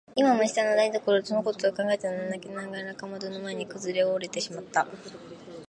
[0.15, 4.87] 今も下の台所でそのことを考えただけで泣きながらかまどの前にくずおれてしまった。